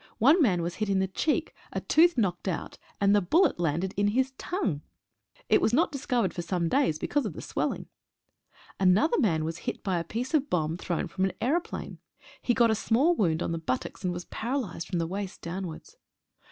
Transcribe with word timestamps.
One 0.17 0.41
man 0.41 0.63
was 0.63 0.77
hit 0.77 0.89
in 0.89 0.97
the 0.97 1.07
cheek, 1.07 1.53
a 1.71 1.79
tooth 1.79 2.17
knocked 2.17 2.47
out, 2.47 2.79
and 2.99 3.15
the 3.15 3.21
bullet 3.21 3.59
landed 3.59 3.93
in 3.95 4.07
his 4.07 4.33
tongue. 4.39 4.81
It 5.47 5.61
was 5.61 5.73
not 5.75 5.91
discovered 5.91 6.33
for 6.33 6.41
some 6.41 6.67
days 6.69 6.97
because 6.97 7.23
of 7.23 7.33
the 7.33 7.41
swelling. 7.43 7.85
Another 8.79 9.19
man 9.19 9.45
was 9.45 9.59
hit 9.69 9.83
by 9.83 9.99
a 9.99 10.03
piece 10.03 10.33
of 10.33 10.41
a 10.41 10.45
bomb 10.47 10.75
thrown 10.75 11.07
from 11.07 11.25
an 11.25 11.33
aeroplane. 11.39 11.99
He 12.41 12.55
got 12.55 12.71
a 12.71 12.73
small 12.73 13.15
wound 13.15 13.43
on 13.43 13.51
the 13.51 13.59
buttocks, 13.59 14.03
and 14.03 14.11
was 14.11 14.25
paralysed 14.25 14.87
from 14.89 14.97
the 14.97 15.05
waist 15.05 15.39
downwards. 15.43 15.97